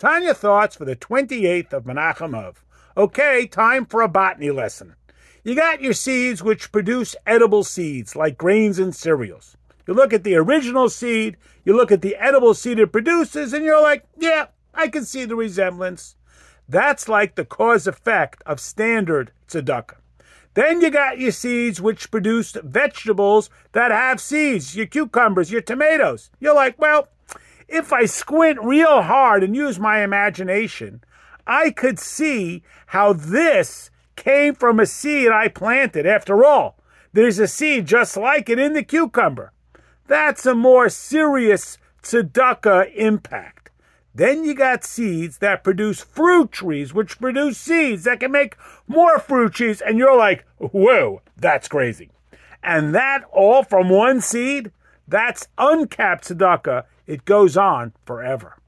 Tanya 0.00 0.32
thoughts 0.32 0.76
for 0.76 0.86
the 0.86 0.96
28th 0.96 1.74
of 1.74 1.84
Menachem 1.84 2.34
Av. 2.34 2.64
Okay, 2.96 3.46
time 3.46 3.84
for 3.84 4.00
a 4.00 4.08
botany 4.08 4.50
lesson. 4.50 4.94
You 5.44 5.54
got 5.54 5.82
your 5.82 5.92
seeds 5.92 6.42
which 6.42 6.72
produce 6.72 7.14
edible 7.26 7.64
seeds 7.64 8.16
like 8.16 8.38
grains 8.38 8.78
and 8.78 8.96
cereals. 8.96 9.58
You 9.86 9.92
look 9.92 10.14
at 10.14 10.24
the 10.24 10.36
original 10.36 10.88
seed, 10.88 11.36
you 11.66 11.76
look 11.76 11.92
at 11.92 12.00
the 12.00 12.16
edible 12.16 12.54
seed 12.54 12.78
it 12.78 12.92
produces, 12.92 13.52
and 13.52 13.62
you're 13.62 13.82
like, 13.82 14.06
yeah, 14.16 14.46
I 14.72 14.88
can 14.88 15.04
see 15.04 15.26
the 15.26 15.36
resemblance. 15.36 16.16
That's 16.66 17.06
like 17.06 17.34
the 17.34 17.44
cause 17.44 17.86
effect 17.86 18.42
of 18.46 18.58
standard 18.58 19.32
tzedakah. 19.48 19.96
Then 20.54 20.80
you 20.80 20.88
got 20.88 21.18
your 21.18 21.30
seeds 21.30 21.78
which 21.78 22.10
produce 22.10 22.52
vegetables 22.52 23.50
that 23.72 23.90
have 23.90 24.18
seeds, 24.18 24.74
your 24.74 24.86
cucumbers, 24.86 25.52
your 25.52 25.60
tomatoes. 25.60 26.30
You're 26.40 26.54
like, 26.54 26.78
well, 26.78 27.08
if 27.70 27.92
I 27.92 28.04
squint 28.04 28.58
real 28.62 29.02
hard 29.02 29.44
and 29.44 29.54
use 29.54 29.78
my 29.78 30.02
imagination, 30.02 31.02
I 31.46 31.70
could 31.70 31.98
see 31.98 32.62
how 32.86 33.12
this 33.12 33.90
came 34.16 34.54
from 34.54 34.80
a 34.80 34.86
seed 34.86 35.28
I 35.30 35.48
planted. 35.48 36.04
After 36.04 36.44
all, 36.44 36.76
there's 37.12 37.38
a 37.38 37.48
seed 37.48 37.86
just 37.86 38.16
like 38.16 38.48
it 38.48 38.58
in 38.58 38.72
the 38.72 38.82
cucumber. 38.82 39.52
That's 40.06 40.44
a 40.44 40.54
more 40.54 40.88
serious 40.88 41.78
tzedakah 42.02 42.94
impact. 42.94 43.70
Then 44.12 44.44
you 44.44 44.54
got 44.54 44.84
seeds 44.84 45.38
that 45.38 45.62
produce 45.62 46.02
fruit 46.02 46.50
trees, 46.50 46.92
which 46.92 47.20
produce 47.20 47.56
seeds 47.56 48.04
that 48.04 48.18
can 48.18 48.32
make 48.32 48.56
more 48.88 49.20
fruit 49.20 49.54
trees, 49.54 49.80
and 49.80 49.98
you're 49.98 50.16
like, 50.16 50.44
whoa, 50.58 51.22
that's 51.36 51.68
crazy. 51.68 52.10
And 52.62 52.94
that 52.94 53.22
all 53.32 53.62
from 53.62 53.88
one 53.88 54.20
seed? 54.20 54.72
That's 55.10 55.48
uncapped 55.58 56.28
tzedakah. 56.28 56.84
It 57.04 57.24
goes 57.24 57.56
on 57.56 57.92
forever. 58.06 58.60